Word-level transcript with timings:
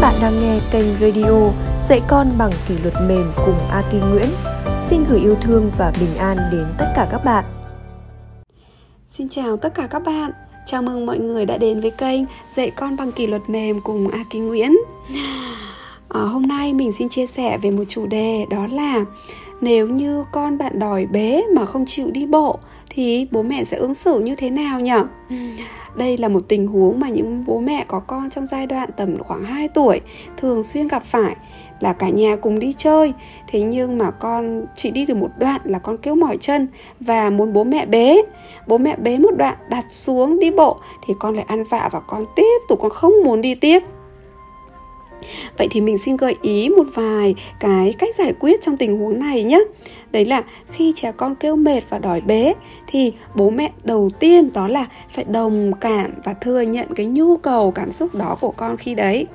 bạn 0.00 0.14
đang 0.22 0.40
nghe 0.40 0.60
kênh 0.72 0.86
radio 1.00 1.50
Dạy 1.88 2.00
con 2.08 2.28
bằng 2.38 2.50
kỷ 2.68 2.78
luật 2.78 2.94
mềm 3.08 3.32
cùng 3.46 3.68
Aki 3.70 3.94
Nguyễn. 4.10 4.28
Xin 4.86 5.04
gửi 5.10 5.20
yêu 5.20 5.36
thương 5.40 5.70
và 5.78 5.92
bình 6.00 6.16
an 6.18 6.36
đến 6.52 6.66
tất 6.78 6.92
cả 6.96 7.08
các 7.10 7.24
bạn. 7.24 7.44
Xin 9.08 9.28
chào 9.28 9.56
tất 9.56 9.74
cả 9.74 9.86
các 9.86 10.02
bạn. 10.06 10.30
Chào 10.66 10.82
mừng 10.82 11.06
mọi 11.06 11.18
người 11.18 11.46
đã 11.46 11.58
đến 11.58 11.80
với 11.80 11.90
kênh 11.90 12.20
Dạy 12.48 12.70
con 12.70 12.96
bằng 12.96 13.12
kỷ 13.12 13.26
luật 13.26 13.42
mềm 13.48 13.80
cùng 13.80 14.08
Aki 14.08 14.34
Nguyễn. 14.34 14.76
À, 16.08 16.20
hôm 16.20 16.42
nay 16.42 16.72
mình 16.72 16.92
xin 16.92 17.08
chia 17.08 17.26
sẻ 17.26 17.58
về 17.62 17.70
một 17.70 17.84
chủ 17.88 18.06
đề 18.06 18.46
đó 18.50 18.66
là 18.72 19.04
nếu 19.60 19.88
như 19.88 20.24
con 20.32 20.58
bạn 20.58 20.78
đòi 20.78 21.06
bế 21.06 21.42
mà 21.54 21.64
không 21.64 21.84
chịu 21.86 22.10
đi 22.10 22.26
bộ 22.26 22.58
thì 22.90 23.28
bố 23.30 23.42
mẹ 23.42 23.64
sẽ 23.64 23.76
ứng 23.76 23.94
xử 23.94 24.20
như 24.20 24.36
thế 24.36 24.50
nào 24.50 24.80
nhỉ? 24.80 24.92
Đây 25.96 26.18
là 26.18 26.28
một 26.28 26.40
tình 26.48 26.66
huống 26.66 27.00
mà 27.00 27.08
những 27.08 27.44
bố 27.46 27.60
mẹ 27.60 27.84
có 27.88 28.00
con 28.00 28.30
trong 28.30 28.46
giai 28.46 28.66
đoạn 28.66 28.90
tầm 28.96 29.18
khoảng 29.18 29.44
2 29.44 29.68
tuổi 29.68 30.00
thường 30.36 30.62
xuyên 30.62 30.88
gặp 30.88 31.02
phải 31.04 31.36
là 31.80 31.92
cả 31.92 32.08
nhà 32.08 32.36
cùng 32.36 32.58
đi 32.58 32.72
chơi. 32.72 33.12
Thế 33.48 33.60
nhưng 33.60 33.98
mà 33.98 34.10
con 34.10 34.66
chỉ 34.76 34.90
đi 34.90 35.06
được 35.06 35.16
một 35.16 35.30
đoạn 35.38 35.60
là 35.64 35.78
con 35.78 35.98
kêu 35.98 36.14
mỏi 36.14 36.36
chân 36.36 36.68
và 37.00 37.30
muốn 37.30 37.52
bố 37.52 37.64
mẹ 37.64 37.86
bế. 37.86 38.22
Bố 38.66 38.78
mẹ 38.78 38.96
bế 38.96 39.18
một 39.18 39.36
đoạn 39.38 39.56
đặt 39.70 39.84
xuống 39.88 40.38
đi 40.38 40.50
bộ 40.50 40.76
thì 41.06 41.14
con 41.20 41.34
lại 41.34 41.44
ăn 41.48 41.64
vạ 41.64 41.88
và 41.92 42.00
con 42.00 42.22
tiếp 42.36 42.58
tục 42.68 42.78
con 42.82 42.90
không 42.90 43.12
muốn 43.24 43.40
đi 43.40 43.54
tiếp 43.54 43.82
Vậy 45.58 45.68
thì 45.70 45.80
mình 45.80 45.98
xin 45.98 46.16
gợi 46.16 46.36
ý 46.42 46.68
một 46.68 46.86
vài 46.94 47.34
cái 47.60 47.94
cách 47.98 48.14
giải 48.14 48.32
quyết 48.40 48.62
trong 48.62 48.76
tình 48.76 48.98
huống 48.98 49.20
này 49.20 49.42
nhé. 49.42 49.60
Đấy 50.12 50.24
là 50.24 50.42
khi 50.70 50.92
trẻ 50.96 51.12
con 51.16 51.34
kêu 51.34 51.56
mệt 51.56 51.80
và 51.88 51.98
đòi 51.98 52.20
bế 52.20 52.54
thì 52.86 53.12
bố 53.34 53.50
mẹ 53.50 53.70
đầu 53.84 54.10
tiên 54.20 54.52
đó 54.52 54.68
là 54.68 54.86
phải 55.10 55.24
đồng 55.24 55.72
cảm 55.80 56.10
và 56.24 56.32
thừa 56.32 56.60
nhận 56.60 56.94
cái 56.94 57.06
nhu 57.06 57.36
cầu, 57.36 57.70
cảm 57.70 57.90
xúc 57.90 58.14
đó 58.14 58.36
của 58.40 58.50
con 58.50 58.76
khi 58.76 58.94
đấy. 58.94 59.26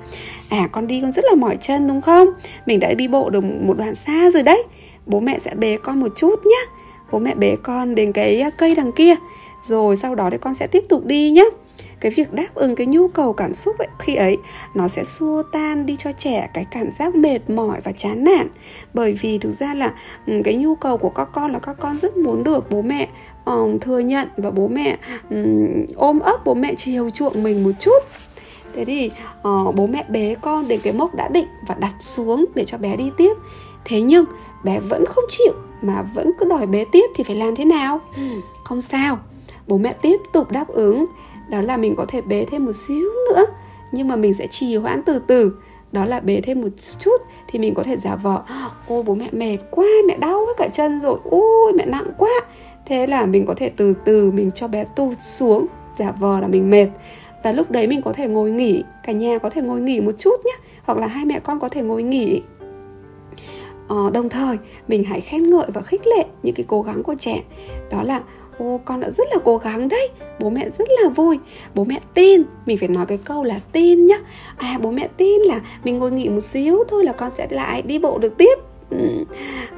À 0.49 0.67
con 0.71 0.88
đi 0.88 1.02
con 1.02 1.11
rất 1.11 1.25
là 1.25 1.35
mỏi 1.35 1.58
chân, 1.61 1.88
đúng 1.88 2.02
không? 2.02 2.27
Mình 2.66 2.80
đã 2.80 2.94
đi 2.94 3.08
bộ 3.08 3.30
được 3.30 3.44
một 3.44 3.77
đoạn 3.77 3.95
xa 3.95 4.30
rồi 4.30 4.44
đấy. 4.44 4.64
Bố 5.05 5.20
mẹ 5.20 5.39
sẽ 5.39 5.55
bế 5.55 5.77
con 5.77 5.99
một 5.99 6.11
chút 6.16 6.45
nhé. 6.45 6.75
Bố 7.11 7.20
mẹ 7.20 7.36
bế 7.36 7.55
con 7.64 7.95
đến 7.95 8.11
cái 8.11 8.44
cây 8.58 8.75
đằng 8.75 8.92
kia 8.92 9.16
rồi 9.64 9.95
sau 9.95 10.16
đó 10.16 10.30
thì 10.31 10.38
con 10.38 10.53
sẽ 10.53 10.67
tiếp 10.67 10.86
tục 10.89 11.05
đi 11.05 11.30
nhé 11.30 11.49
cái 12.06 12.11
việc 12.11 12.34
đáp 12.34 12.48
ứng 12.56 12.75
cái 12.75 12.88
nhu 12.88 13.08
cầu 13.08 13.34
cảm 13.34 13.53
xúc 13.53 13.78
ấy, 13.78 13.88
khi 14.00 14.16
ấy 14.16 14.38
nó 14.73 14.88
sẽ 14.88 15.03
xua 15.03 15.44
tan 15.52 15.86
đi 15.86 15.95
cho 15.95 16.11
trẻ 16.11 16.50
cái 16.53 16.66
cảm 16.72 16.92
giác 16.92 17.16
mệt 17.16 17.50
mỏi 17.50 17.81
và 17.84 17.92
chán 17.92 18.23
nản. 18.23 18.48
Bởi 18.94 19.14
vì 19.14 19.38
thực 19.38 19.52
ra 19.52 19.73
là 19.73 19.94
cái 20.44 20.56
nhu 20.56 20.76
cầu 20.76 20.98
của 20.98 21.09
các 21.09 21.30
con 21.33 21.53
là 21.53 21.59
các 21.59 21.76
con 21.80 21.98
rất 21.98 22.17
muốn 22.17 22.44
được 22.44 22.70
bố 22.70 22.81
mẹ 22.81 23.08
um, 23.45 23.80
thừa 23.80 24.00
nhận 24.00 24.28
và 24.38 24.52
bố 24.52 24.67
mẹ 24.67 24.98
um, 25.30 25.86
ôm 25.95 26.20
ấp 26.20 26.45
bố 26.45 26.53
mẹ 26.53 26.73
chiều 26.78 27.09
chuộng 27.09 27.44
mình 27.44 27.64
một 27.64 27.72
chút. 27.80 28.03
Thế 28.76 28.86
thì 28.86 29.11
uh, 29.39 29.76
bố 29.76 29.88
mẹ 29.88 30.06
bế 30.09 30.36
con 30.42 30.67
đến 30.67 30.80
cái 30.83 30.94
mốc 30.94 31.16
đã 31.16 31.28
định 31.28 31.48
và 31.67 31.76
đặt 31.76 31.94
xuống 32.00 32.45
để 32.56 32.64
cho 32.66 32.78
bé 32.78 32.95
đi 32.95 33.11
tiếp. 33.17 33.33
Thế 33.86 34.02
nhưng 34.02 34.26
bé 34.64 34.80
vẫn 34.80 35.06
không 35.06 35.26
chịu 35.30 35.53
mà 35.81 36.02
vẫn 36.14 36.31
cứ 36.39 36.45
đòi 36.50 36.67
bế 36.67 36.86
tiếp 36.92 37.06
thì 37.16 37.23
phải 37.23 37.36
làm 37.36 37.56
thế 37.56 37.66
nào? 37.66 38.02
Ừ. 38.16 38.42
không 38.64 38.81
sao. 38.81 39.20
Bố 39.67 39.78
mẹ 39.78 39.94
tiếp 40.02 40.17
tục 40.33 40.52
đáp 40.52 40.67
ứng 40.67 41.06
đó 41.50 41.62
là 41.62 41.78
mình 41.78 41.96
có 41.96 42.06
thể 42.06 42.22
bế 42.22 42.46
thêm 42.46 42.66
một 42.66 42.72
xíu 42.72 43.10
nữa 43.30 43.46
nhưng 43.92 44.08
mà 44.08 44.16
mình 44.16 44.34
sẽ 44.34 44.48
trì 44.48 44.76
hoãn 44.76 45.02
từ 45.06 45.20
từ. 45.28 45.52
Đó 45.92 46.06
là 46.06 46.20
bế 46.20 46.42
thêm 46.42 46.62
một 46.62 46.68
chút 47.00 47.22
thì 47.48 47.60
mình 47.60 47.74
có 47.74 47.84
thể 47.84 47.98
giả 47.98 48.16
vờ 48.16 48.42
ôi 48.88 49.04
bố 49.04 49.16
mẹ 49.16 49.30
mệt 49.32 49.58
quá 49.72 49.86
mẹ 50.08 50.18
đau 50.18 50.46
cả 50.58 50.68
chân 50.73 51.00
rồi. 51.00 51.18
Ôi 51.23 51.73
mẹ 51.73 51.86
nặng 51.86 52.08
quá. 52.18 52.30
Thế 52.86 53.08
là 53.08 53.26
mình 53.26 53.46
có 53.46 53.54
thể 53.58 53.70
từ 53.70 53.94
từ 54.06 54.32
mình 54.32 54.52
cho 54.52 54.68
bé 54.68 54.84
tụt 54.96 55.18
xuống 55.20 55.66
giả 55.98 56.12
vờ 56.20 56.40
là 56.40 56.48
mình 56.48 56.70
mệt. 56.70 56.88
Và 57.44 57.52
lúc 57.52 57.72
đấy 57.72 57.88
mình 57.88 58.02
có 58.02 58.14
thể 58.14 58.28
ngồi 58.28 58.52
nghỉ 58.52 58.84
cả 59.04 59.12
nhà 59.12 59.38
có 59.38 59.50
thể 59.50 59.62
ngồi 59.62 59.82
nghỉ 59.82 60.02
một 60.02 60.12
chút 60.18 60.46
nhé 60.46 60.54
hoặc 60.84 60.98
là 60.98 61.08
hai 61.08 61.26
mẹ 61.26 61.40
con 61.40 61.60
có 61.60 61.70
thể 61.70 61.82
ngồi 61.82 62.04
nghỉ. 62.04 62.42
Ờ, 63.88 64.10
đồng 64.14 64.30
thời 64.30 64.58
mình 64.88 65.04
hãy 65.04 65.22
khen 65.22 65.50
ngợi 65.50 65.66
và 65.73 65.82
khích 65.82 66.08
lệ 66.08 66.26
những 66.44 66.56
cái 66.56 66.66
cố 66.68 66.82
gắng 66.82 67.04
của 67.04 67.16
trẻ. 67.20 67.44
Đó 67.92 68.04
là 68.04 68.22
ô, 68.58 68.80
con 68.86 68.99
đã 68.99 69.10
rất 69.10 69.27
là 69.32 69.38
cố 69.43 69.58
gắng 69.58 69.88
đấy. 69.88 70.10
Bố 70.39 70.49
mẹ 70.49 70.70
rất 70.70 70.88
là 71.04 71.10
vui. 71.10 71.39
Bố 71.76 71.83
mẹ 71.83 71.99
tin. 72.14 72.43
Mình 72.66 72.77
phải 72.77 72.89
nói 72.89 73.05
cái 73.05 73.17
câu 73.17 73.43
là 73.43 73.60
tin 73.71 74.05
nhá. 74.05 74.17
À 74.58 74.80
bố 74.82 74.92
mẹ 74.92 75.08
tin 75.17 75.42
là 75.42 75.61
mình 75.83 75.99
ngồi 75.99 76.11
nghỉ 76.11 76.30
một 76.30 76.43
xíu 76.43 76.83
thôi 76.88 77.04
là 77.04 77.11
con 77.11 77.32
sẽ 77.32 77.48
lại 77.49 77.82
đi 77.82 77.99
bộ 77.99 78.17
được 78.17 78.38
tiếp. 78.38 78.60
Ừ. 78.89 79.26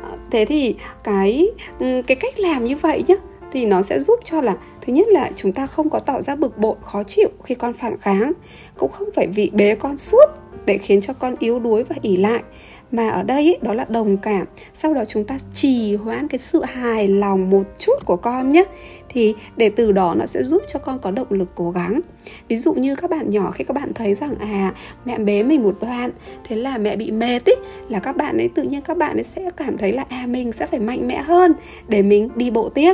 À, 0.03 0.09
thế 0.31 0.45
thì 0.45 0.75
cái 1.03 1.49
ừ, 1.79 2.01
cái 2.07 2.15
cách 2.15 2.39
làm 2.39 2.65
như 2.65 2.75
vậy 2.75 3.03
nhá, 3.07 3.15
thì 3.51 3.65
nó 3.65 3.81
sẽ 3.81 3.99
giúp 3.99 4.19
cho 4.23 4.41
là, 4.41 4.55
thứ 4.81 4.94
nhất 4.94 5.07
là 5.07 5.31
chúng 5.35 5.51
ta 5.51 5.67
không 5.67 5.89
có 5.89 5.99
tỏ 5.99 6.21
ra 6.21 6.35
bực 6.35 6.57
bội, 6.57 6.75
khó 6.81 7.03
chịu 7.03 7.29
khi 7.44 7.55
con 7.55 7.73
phản 7.73 7.97
kháng. 7.97 8.33
Cũng 8.77 8.91
không 8.91 9.09
phải 9.15 9.27
vì 9.27 9.49
bế 9.53 9.75
con 9.75 9.97
suốt 9.97 10.25
để 10.65 10.77
khiến 10.77 11.01
cho 11.01 11.13
con 11.13 11.35
yếu 11.39 11.59
đuối 11.59 11.83
và 11.83 11.95
ỉ 12.01 12.15
lại 12.15 12.44
mà 12.91 13.09
ở 13.09 13.23
đây 13.23 13.43
ấy, 13.43 13.57
đó 13.61 13.73
là 13.73 13.85
đồng 13.89 14.17
cảm. 14.17 14.47
Sau 14.73 14.93
đó 14.93 15.05
chúng 15.07 15.23
ta 15.23 15.37
trì 15.53 15.95
hoãn 15.95 16.27
cái 16.27 16.39
sự 16.39 16.63
hài 16.63 17.07
lòng 17.07 17.49
một 17.49 17.63
chút 17.79 18.05
của 18.05 18.15
con 18.15 18.49
nhé. 18.49 18.63
Thì 19.09 19.35
để 19.57 19.69
từ 19.69 19.91
đó 19.91 20.15
nó 20.17 20.25
sẽ 20.25 20.43
giúp 20.43 20.63
cho 20.67 20.79
con 20.79 20.99
có 20.99 21.11
động 21.11 21.27
lực 21.29 21.49
cố 21.55 21.71
gắng. 21.71 21.99
Ví 22.47 22.55
dụ 22.55 22.73
như 22.73 22.95
các 22.95 23.09
bạn 23.09 23.29
nhỏ 23.29 23.51
khi 23.51 23.63
các 23.63 23.73
bạn 23.73 23.93
thấy 23.93 24.13
rằng 24.13 24.35
à 24.39 24.73
mẹ 25.05 25.19
bế 25.19 25.43
mình 25.43 25.63
một 25.63 25.75
đoạn 25.81 26.11
thế 26.43 26.55
là 26.55 26.77
mẹ 26.77 26.95
bị 26.95 27.11
mệt 27.11 27.45
ý 27.45 27.53
là 27.89 27.99
các 27.99 28.17
bạn 28.17 28.37
ấy 28.37 28.49
tự 28.49 28.63
nhiên 28.63 28.81
các 28.81 28.97
bạn 28.97 29.17
ấy 29.17 29.23
sẽ 29.23 29.49
cảm 29.57 29.77
thấy 29.77 29.91
là 29.91 30.05
à 30.09 30.25
mình 30.27 30.51
sẽ 30.51 30.65
phải 30.65 30.79
mạnh 30.79 31.07
mẽ 31.07 31.21
hơn 31.21 31.53
để 31.87 32.01
mình 32.01 32.29
đi 32.35 32.51
bộ 32.51 32.69
tiếp 32.69 32.93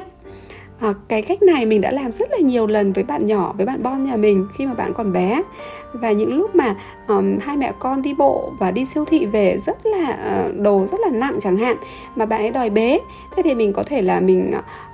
à, 0.83 0.93
cái 1.07 1.21
cách 1.21 1.41
này 1.41 1.65
mình 1.65 1.81
đã 1.81 1.91
làm 1.91 2.11
rất 2.11 2.31
là 2.31 2.37
nhiều 2.37 2.67
lần 2.67 2.93
với 2.93 3.03
bạn 3.03 3.25
nhỏ 3.25 3.53
với 3.57 3.65
bạn 3.65 3.83
bon 3.83 4.03
nhà 4.03 4.15
mình 4.15 4.47
khi 4.53 4.65
mà 4.65 4.73
bạn 4.73 4.93
còn 4.93 5.13
bé. 5.13 5.41
Và 5.93 6.11
những 6.11 6.37
lúc 6.37 6.55
mà 6.55 6.75
um, 7.07 7.37
hai 7.41 7.57
mẹ 7.57 7.71
con 7.79 8.01
đi 8.01 8.13
bộ 8.13 8.51
và 8.59 8.71
đi 8.71 8.85
siêu 8.85 9.05
thị 9.05 9.25
về 9.25 9.57
rất 9.59 9.85
là 9.85 10.17
uh, 10.47 10.59
đồ 10.59 10.85
rất 10.85 10.99
là 10.99 11.09
nặng 11.09 11.37
chẳng 11.41 11.57
hạn 11.57 11.77
mà 12.15 12.25
bạn 12.25 12.41
ấy 12.41 12.51
đòi 12.51 12.69
bế. 12.69 12.99
Thế 13.35 13.43
thì 13.43 13.55
mình 13.55 13.73
có 13.73 13.83
thể 13.83 14.01
là 14.01 14.19
mình 14.19 14.51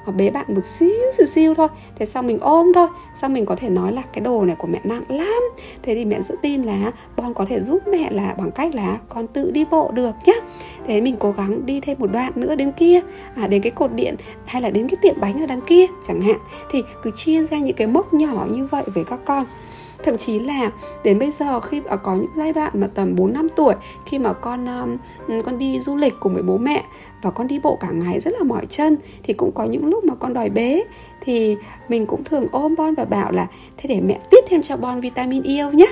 uh, 0.09 0.15
bế 0.15 0.29
bạn 0.29 0.45
một 0.47 0.65
xíu 0.65 1.11
xíu 1.11 1.25
xíu 1.25 1.55
thôi. 1.55 1.67
Thế 1.99 2.05
xong 2.05 2.27
mình 2.27 2.39
ôm 2.39 2.71
thôi. 2.75 2.87
Xong 3.15 3.33
mình 3.33 3.45
có 3.45 3.55
thể 3.55 3.69
nói 3.69 3.93
là 3.93 4.01
cái 4.13 4.21
đồ 4.21 4.45
này 4.45 4.55
của 4.59 4.67
mẹ 4.67 4.79
nặng 4.83 5.03
lắm. 5.09 5.43
Thế 5.83 5.95
thì 5.95 6.05
mẹ 6.05 6.21
giữ 6.21 6.35
tin 6.41 6.63
là 6.63 6.91
bon 7.17 7.33
có 7.33 7.45
thể 7.45 7.59
giúp 7.59 7.87
mẹ 7.87 8.11
là 8.11 8.35
bằng 8.37 8.51
cách 8.51 8.75
là 8.75 8.97
con 9.09 9.27
tự 9.27 9.51
đi 9.51 9.65
bộ 9.71 9.91
được 9.93 10.11
nhá 10.25 10.33
thế 10.89 11.01
mình 11.01 11.15
cố 11.19 11.31
gắng 11.31 11.65
đi 11.65 11.79
thêm 11.79 11.97
một 11.99 12.11
đoạn 12.11 12.31
nữa 12.35 12.55
đến 12.55 12.71
kia 12.71 12.99
à, 13.35 13.47
đến 13.47 13.61
cái 13.61 13.71
cột 13.71 13.91
điện 13.93 14.15
hay 14.45 14.61
là 14.61 14.69
đến 14.69 14.87
cái 14.87 14.97
tiệm 15.01 15.19
bánh 15.21 15.41
ở 15.41 15.45
đằng 15.45 15.61
kia 15.61 15.85
chẳng 16.07 16.21
hạn. 16.21 16.37
Thì 16.71 16.83
cứ 17.03 17.11
chia 17.15 17.43
ra 17.43 17.57
những 17.57 17.75
cái 17.75 17.87
mốc 17.87 18.13
nhỏ 18.13 18.47
như 18.49 18.67
vậy 18.71 18.83
với 18.95 19.03
các 19.03 19.19
con. 19.25 19.45
Thậm 20.03 20.17
chí 20.17 20.39
là 20.39 20.71
đến 21.03 21.19
bây 21.19 21.31
giờ 21.31 21.59
khi 21.59 21.81
ở 21.87 21.97
có 21.97 22.15
những 22.15 22.31
giai 22.37 22.53
đoạn 22.53 22.71
mà 22.73 22.87
tầm 22.87 23.15
4 23.15 23.33
năm 23.33 23.47
tuổi 23.55 23.75
khi 24.05 24.19
mà 24.19 24.33
con 24.33 24.65
um, 24.65 24.97
con 25.41 25.57
đi 25.57 25.79
du 25.79 25.95
lịch 25.95 26.13
cùng 26.19 26.33
với 26.33 26.43
bố 26.43 26.57
mẹ 26.57 26.83
và 27.21 27.31
con 27.31 27.47
đi 27.47 27.59
bộ 27.59 27.77
cả 27.79 27.87
ngày 27.91 28.19
rất 28.19 28.33
là 28.37 28.43
mỏi 28.43 28.65
chân 28.65 28.97
thì 29.23 29.33
cũng 29.33 29.51
có 29.51 29.63
những 29.63 29.85
lúc 29.85 30.03
mà 30.03 30.15
con 30.15 30.33
đòi 30.33 30.49
bế. 30.49 30.83
Thì 31.21 31.57
mình 31.89 32.05
cũng 32.05 32.23
thường 32.23 32.45
ôm 32.51 32.75
Bon 32.75 32.95
và 32.95 33.05
bảo 33.05 33.31
là 33.31 33.47
thế 33.77 33.89
để 33.89 34.01
mẹ 34.01 34.19
tiếp 34.31 34.41
thêm 34.47 34.61
cho 34.61 34.77
Bon 34.77 34.99
vitamin 34.99 35.43
e 35.43 35.53
yêu 35.53 35.71
nhé 35.71 35.87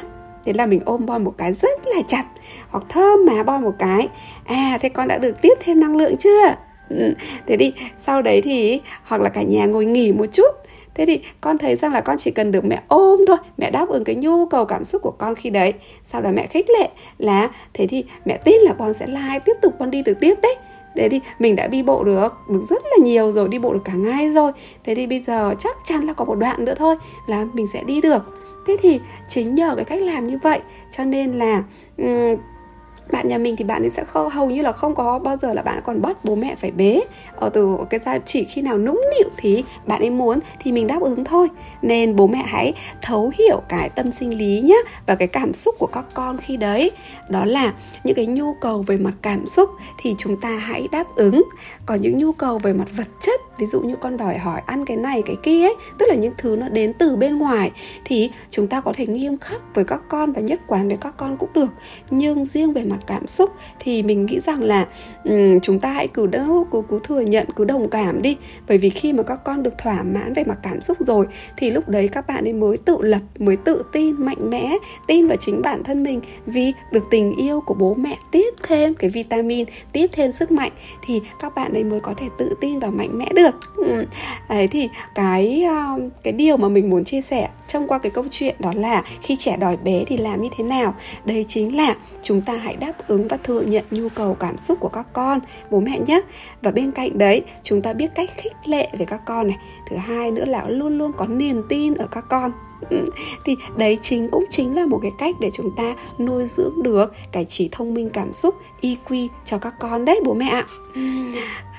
thế 0.48 0.54
là 0.54 0.66
mình 0.66 0.82
ôm 0.86 1.06
Bon 1.06 1.24
một 1.24 1.34
cái 1.38 1.54
rất 1.54 1.88
là 1.88 2.02
chặt 2.08 2.26
hoặc 2.70 2.84
thơm 2.90 3.26
má 3.26 3.44
Bon 3.44 3.62
một 3.62 3.74
cái. 3.80 4.08
À 4.46 4.78
thế 4.82 4.90
con 4.90 5.08
đã 5.08 5.18
được 5.18 5.42
tiếp 5.42 5.54
thêm 5.60 5.80
năng 5.80 5.96
lượng 5.96 6.18
chưa? 6.18 6.56
Ừ, 6.90 7.14
thế 7.48 7.58
đi 7.58 7.74
sau 7.98 8.22
đấy 8.22 8.42
thì 8.42 8.82
hoặc 9.04 9.22
là 9.22 9.30
cả 9.30 9.42
nhà 9.42 9.66
ngồi 9.66 9.86
nghỉ 9.86 10.12
một 10.12 10.26
chút. 10.26 10.52
Thế 10.96 11.06
thì 11.06 11.20
con 11.42 11.58
thấy 11.58 11.76
rằng 11.76 11.94
là 11.94 12.02
con 12.02 12.18
chỉ 12.18 12.32
cần 12.32 12.52
được 12.52 12.66
mẹ 12.66 12.82
ôm 12.88 13.20
thôi 13.28 13.38
mẹ 13.58 13.72
đáp 13.72 13.90
ứng 13.90 14.04
cái 14.04 14.16
nhu 14.16 14.46
cầu 14.46 14.66
cảm 14.66 14.84
xúc 14.84 15.02
của 15.02 15.12
con 15.12 15.36
khi 15.36 15.50
đấy. 15.50 15.74
Sau 16.04 16.22
đó 16.22 16.30
mẹ 16.34 16.48
khích 16.48 16.70
lệ 16.70 16.90
là 17.18 17.50
thế 17.74 17.88
thì 17.88 18.04
mẹ 18.26 18.38
tin 18.38 18.62
là 18.62 18.74
con 18.80 18.94
sẽ 18.94 19.08
lại 19.08 19.40
tiếp 19.40 19.56
tục 19.62 19.74
con 19.80 19.92
đi 19.92 20.02
được 20.02 20.20
tiếp 20.20 20.36
đấy. 20.42 20.56
Thế 20.96 21.10
thì 21.10 21.20
mình 21.40 21.56
đã 21.56 21.68
đi 21.68 21.84
bộ 21.84 22.04
được 22.04 22.34
được 22.50 22.62
rất 22.70 22.84
là 22.84 22.98
nhiều 23.04 23.32
rồi 23.32 23.48
đi 23.48 23.60
bộ 23.60 23.74
được 23.74 23.82
cả 23.86 23.94
ngày 23.94 24.30
rồi. 24.30 24.52
Thế 24.84 24.96
thì 24.96 25.08
bây 25.08 25.20
giờ 25.20 25.56
chắc 25.60 25.78
chắn 25.86 26.02
là 26.02 26.14
có 26.14 26.26
một 26.26 26.36
đoạn 26.36 26.66
nữa 26.66 26.74
thôi 26.78 26.96
là 27.28 27.46
mình 27.54 27.68
sẽ 27.68 27.84
đi 27.84 28.02
được 28.02 28.24
thế 28.68 28.78
thì 28.82 29.00
chính 29.28 29.56
nhờ 29.56 29.74
cái 29.76 29.86
cách 29.86 30.02
làm 30.02 30.28
như 30.28 30.38
vậy 30.38 30.60
cho 30.90 31.06
nên 31.06 31.32
là 31.32 31.64
um, 31.98 32.36
bạn 33.12 33.28
nhà 33.28 33.38
mình 33.38 33.56
thì 33.56 33.64
bạn 33.64 33.84
ấy 33.84 33.90
sẽ 33.90 34.04
không 34.04 34.30
hầu 34.30 34.50
như 34.50 34.62
là 34.62 34.72
không 34.72 34.96
có, 34.96 35.20
bao 35.20 35.38
giờ 35.38 35.54
là 35.54 35.62
bạn 35.62 35.82
còn 35.86 36.02
bắt 36.02 36.26
bố 36.26 36.36
mẹ 36.36 36.56
phải 36.56 36.72
bế. 36.72 37.02
Ở 37.36 37.50
từ 37.50 37.78
cái 37.90 38.00
sao, 38.00 38.18
chỉ 38.26 38.44
khi 38.44 38.62
nào 38.62 38.78
nũng 38.78 39.02
nịu 39.18 39.30
thì 39.38 39.64
bạn 39.86 40.02
ấy 40.02 40.10
muốn 40.10 40.40
thì 40.60 40.72
mình 40.72 40.88
đáp 40.88 41.02
ứng 41.02 41.26
thôi. 41.26 41.48
Nên 41.82 42.16
bố 42.16 42.28
mẹ 42.28 42.44
hãy 42.46 42.74
thấu 43.02 43.32
hiểu 43.38 43.62
cái 43.70 43.90
tâm 43.90 44.12
sinh 44.12 44.38
lý 44.38 44.62
nhé 44.62 44.78
và 45.06 45.16
cái 45.16 45.28
cảm 45.28 45.54
xúc 45.54 45.76
của 45.80 45.88
các 45.88 46.06
con 46.14 46.38
khi 46.38 46.58
đấy. 46.58 46.92
Đó 47.30 47.46
là 47.46 47.74
những 48.04 48.16
cái 48.16 48.26
nhu 48.26 48.54
cầu 48.54 48.82
về 48.88 48.98
mặt 48.98 49.14
cảm 49.22 49.48
xúc 49.48 49.70
thì 50.00 50.16
chúng 50.18 50.42
ta 50.42 50.50
hãy 50.50 50.88
đáp 50.92 51.08
ứng. 51.16 51.44
Còn 51.86 52.02
những 52.02 52.18
nhu 52.18 52.32
cầu 52.32 52.58
về 52.58 52.74
mặt 52.74 52.88
vật 52.98 53.08
chất, 53.20 53.42
ví 53.60 53.66
dụ 53.66 53.82
như 53.82 53.96
con 53.96 54.18
đòi 54.18 54.38
hỏi 54.38 54.62
ăn 54.66 54.86
cái 54.86 54.98
này, 54.98 55.22
cái 55.26 55.36
kia 55.44 55.62
ấy, 55.62 55.76
tức 55.98 56.06
là 56.10 56.16
những 56.16 56.34
thứ 56.38 56.56
nó 56.56 56.70
đến 56.70 56.94
từ 56.94 57.16
bên 57.16 57.38
ngoài, 57.38 57.72
thì 58.06 58.32
chúng 58.50 58.68
ta 58.68 58.82
có 58.82 58.94
thể 58.96 59.06
nghiêm 59.06 59.38
khắc 59.38 59.76
với 59.76 59.84
các 59.84 60.02
con 60.10 60.32
và 60.32 60.42
nhất 60.42 60.62
quán 60.68 60.88
với 60.88 60.98
các 60.98 61.18
con 61.18 61.38
cũng 61.38 61.54
được. 61.54 61.70
Nhưng 62.10 62.46
riêng 62.46 62.74
về 62.74 62.84
mặt 62.84 62.97
mặt 62.98 63.04
cảm 63.08 63.28
xúc 63.28 63.50
thì 63.80 64.04
mình 64.04 64.26
nghĩ 64.26 64.40
rằng 64.40 64.64
là 64.64 64.86
um, 65.24 65.60
chúng 65.60 65.80
ta 65.80 65.92
hãy 65.92 66.08
cứ 66.08 66.28
đâu 66.28 66.68
cứ 66.72 66.82
cứ 66.90 67.00
thừa 67.04 67.22
nhận 67.22 67.48
cứ 67.56 67.66
đồng 67.66 67.90
cảm 67.90 68.22
đi. 68.22 68.38
Bởi 68.68 68.78
vì 68.78 68.90
khi 68.90 69.14
mà 69.14 69.24
các 69.24 69.44
con 69.44 69.64
được 69.64 69.78
thỏa 69.78 70.04
mãn 70.04 70.34
về 70.34 70.44
mặt 70.44 70.58
cảm 70.64 70.82
xúc 70.82 70.98
rồi 71.00 71.26
thì 71.58 71.72
lúc 71.72 71.90
đấy 71.90 72.08
các 72.08 72.28
bạn 72.28 72.44
ấy 72.44 72.54
mới 72.54 72.78
tự 72.78 72.98
lập 73.02 73.22
mới 73.40 73.56
tự 73.56 73.84
tin 73.92 74.26
mạnh 74.26 74.50
mẽ 74.50 74.78
tin 75.08 75.28
vào 75.28 75.38
chính 75.40 75.62
bản 75.62 75.84
thân 75.84 76.04
mình. 76.04 76.22
Vì 76.46 76.74
được 76.92 77.04
tình 77.12 77.34
yêu 77.36 77.62
của 77.62 77.74
bố 77.74 77.94
mẹ 77.94 78.18
tiếp 78.32 78.54
thêm 78.68 78.96
cái 78.96 79.10
vitamin 79.10 79.66
tiếp 79.92 80.08
thêm 80.12 80.32
sức 80.32 80.52
mạnh 80.52 80.72
thì 81.06 81.22
các 81.40 81.56
bạn 81.56 81.74
ấy 81.74 81.84
mới 81.84 82.00
có 82.00 82.14
thể 82.18 82.26
tự 82.38 82.54
tin 82.62 82.80
và 82.80 82.90
mạnh 82.90 83.18
mẽ 83.18 83.26
được. 83.36 83.56
Đấy 84.50 84.68
thì 84.68 84.90
cái 85.16 85.64
cái 86.24 86.34
điều 86.34 86.58
mà 86.58 86.70
mình 86.70 86.90
muốn 86.90 87.04
chia 87.04 87.22
sẻ 87.22 87.50
trong 87.68 87.88
qua 87.88 87.98
cái 87.98 88.10
câu 88.10 88.24
chuyện 88.32 88.56
đó 88.60 88.74
là 88.76 89.04
khi 89.22 89.36
trẻ 89.36 89.58
đòi 89.58 89.78
bé 89.78 90.04
thì 90.08 90.18
làm 90.18 90.42
như 90.42 90.50
thế 90.58 90.64
nào? 90.64 90.96
Đây 91.26 91.46
chính 91.48 91.78
là 91.78 91.96
chúng 92.22 92.42
ta 92.42 92.54
hãy 92.54 92.76
đáp 92.76 92.94
ứng 93.08 93.28
và 93.28 93.38
thừa 93.38 93.62
nhận 93.62 93.84
nhu 93.92 94.10
cầu 94.10 94.34
cảm 94.34 94.58
xúc 94.58 94.80
của 94.80 94.90
các 94.90 95.08
con, 95.14 95.40
bố 95.70 95.80
mẹ 95.80 96.00
nhé. 96.00 96.22
Và 96.62 96.72
bên 96.72 96.92
cạnh 96.92 97.18
đấy, 97.18 97.44
chúng 97.64 97.82
ta 97.82 97.94
biết 97.94 98.16
cách 98.16 98.30
khích 98.36 98.54
lệ 98.66 98.90
về 98.98 99.06
các 99.06 99.22
con 99.26 99.48
này. 99.48 99.58
Thứ 99.90 99.96
hai 99.96 100.32
nữa 100.32 100.46
là 100.46 100.70
luôn 100.70 100.98
luôn 100.98 101.12
có 101.18 101.28
niềm 101.28 101.64
tin 101.70 101.94
ở 101.94 102.08
các 102.12 102.26
con 102.30 102.52
thì 103.46 103.56
đấy 103.78 103.98
chính 104.02 104.30
cũng 104.30 104.46
chính 104.50 104.76
là 104.76 104.86
một 104.86 105.00
cái 105.02 105.12
cách 105.18 105.36
để 105.40 105.50
chúng 105.54 105.76
ta 105.76 105.96
nuôi 106.20 106.46
dưỡng 106.46 106.84
được 106.84 107.14
cái 107.32 107.46
trí 107.46 107.70
thông 107.72 107.94
minh 107.94 108.10
cảm 108.10 108.34
xúc 108.34 108.56
EQ 108.82 109.28
cho 109.46 109.58
các 109.58 109.76
con 109.80 110.06
đấy 110.06 110.20
bố 110.26 110.34
mẹ 110.34 110.50
ạ 110.50 110.66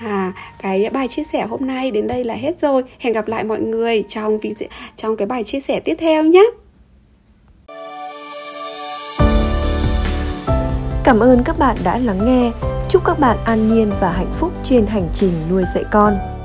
à 0.01 0.33
cái 0.63 0.91
bài 0.93 1.09
chia 1.09 1.25
sẻ 1.25 1.47
hôm 1.47 1.67
nay 1.67 1.91
đến 1.91 2.07
đây 2.07 2.25
là 2.25 2.35
hết 2.35 2.59
rồi 2.59 2.83
hẹn 2.99 3.13
gặp 3.13 3.29
lại 3.29 3.45
mọi 3.45 3.61
người 3.61 4.03
trong 4.09 4.39
trong 4.97 5.17
cái 5.17 5.27
bài 5.27 5.45
chia 5.45 5.61
sẻ 5.61 5.81
tiếp 5.81 5.95
theo 5.99 6.25
nhé 6.25 6.45
Cảm 11.09 11.21
ơn 11.21 11.43
các 11.45 11.59
bạn 11.59 11.77
đã 11.85 11.99
lắng 11.99 12.27
nghe. 12.27 12.51
Chúc 12.89 13.05
các 13.05 13.19
bạn 13.19 13.37
an 13.45 13.69
nhiên 13.69 13.93
và 14.01 14.13
hạnh 14.13 14.33
phúc 14.39 14.53
trên 14.65 14.87
hành 14.87 15.09
trình 15.15 15.33
nuôi 15.51 15.65
dạy 15.75 15.85
con. 15.93 16.38